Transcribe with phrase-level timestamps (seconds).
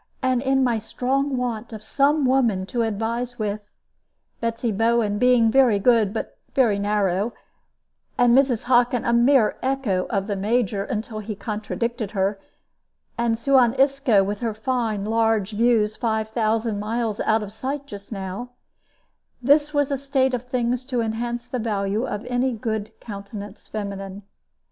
[0.23, 3.61] And in my strong want of some woman to advise with
[4.39, 7.33] Betsy Bowen being very good but very narrow,
[8.17, 8.63] and Mrs.
[8.63, 12.39] Hockin a mere echo of the Major until he contradicted her,
[13.15, 18.11] and Suan Isco, with her fine, large views, five thousand miles out of sight just
[18.11, 18.49] now
[19.39, 24.23] this was a state of things to enhance the value of any good countenance feminine.